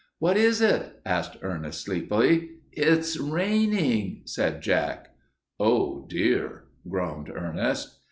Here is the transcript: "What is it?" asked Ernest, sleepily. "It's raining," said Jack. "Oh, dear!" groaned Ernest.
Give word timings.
"What 0.17 0.35
is 0.35 0.61
it?" 0.63 0.99
asked 1.05 1.37
Ernest, 1.43 1.81
sleepily. 1.81 2.53
"It's 2.71 3.19
raining," 3.19 4.23
said 4.25 4.63
Jack. 4.63 5.09
"Oh, 5.59 6.07
dear!" 6.09 6.63
groaned 6.89 7.29
Ernest. 7.31 7.99